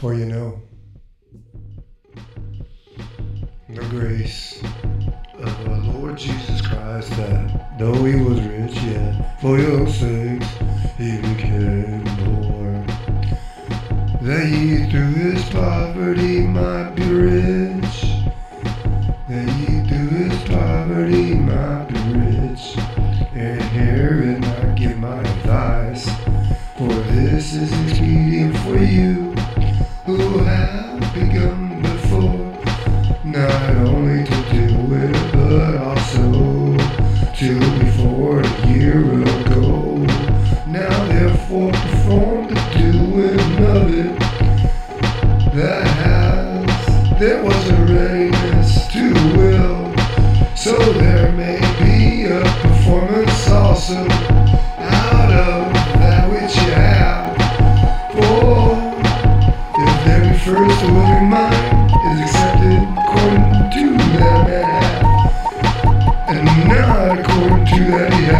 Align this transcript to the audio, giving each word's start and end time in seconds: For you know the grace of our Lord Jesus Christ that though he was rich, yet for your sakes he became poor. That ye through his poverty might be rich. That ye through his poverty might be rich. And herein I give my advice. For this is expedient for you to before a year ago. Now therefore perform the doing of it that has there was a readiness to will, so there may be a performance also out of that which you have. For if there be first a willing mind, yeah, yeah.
For 0.00 0.14
you 0.14 0.24
know 0.24 0.58
the 3.68 3.84
grace 3.90 4.62
of 5.34 5.68
our 5.68 5.76
Lord 5.76 6.16
Jesus 6.16 6.62
Christ 6.62 7.10
that 7.18 7.78
though 7.78 8.02
he 8.04 8.14
was 8.14 8.40
rich, 8.40 8.74
yet 8.84 9.38
for 9.42 9.58
your 9.58 9.86
sakes 9.86 10.46
he 10.96 11.20
became 11.20 12.02
poor. 12.16 12.82
That 14.22 14.48
ye 14.48 14.88
through 14.90 15.12
his 15.12 15.44
poverty 15.50 16.46
might 16.46 16.94
be 16.94 17.04
rich. 17.04 18.00
That 19.28 19.54
ye 19.58 19.86
through 19.86 20.08
his 20.16 20.48
poverty 20.48 21.34
might 21.34 21.88
be 21.88 22.00
rich. 22.18 22.74
And 23.34 23.60
herein 23.60 24.44
I 24.44 24.74
give 24.76 24.96
my 24.96 25.20
advice. 25.20 26.08
For 26.78 26.88
this 26.88 27.52
is 27.52 27.70
expedient 27.82 28.56
for 28.60 28.78
you 28.78 29.39
to 37.40 37.58
before 37.78 38.40
a 38.40 38.66
year 38.68 39.00
ago. 39.00 39.96
Now 40.66 41.06
therefore 41.06 41.72
perform 41.72 42.48
the 42.48 42.60
doing 42.76 43.64
of 43.64 43.88
it 43.94 44.18
that 45.54 45.86
has 45.86 47.18
there 47.18 47.42
was 47.42 47.70
a 47.70 47.76
readiness 47.86 48.86
to 48.88 49.14
will, 49.38 49.96
so 50.54 50.76
there 50.92 51.32
may 51.32 51.60
be 51.82 52.26
a 52.26 52.42
performance 52.60 53.48
also 53.48 53.96
out 54.76 55.32
of 55.32 55.72
that 55.98 56.28
which 56.30 56.54
you 56.56 56.72
have. 56.72 57.34
For 58.12 58.76
if 59.80 60.04
there 60.04 60.30
be 60.30 60.38
first 60.40 60.82
a 60.82 60.92
willing 60.92 61.30
mind, 61.30 61.59
yeah, 67.90 68.20
yeah. 68.20 68.39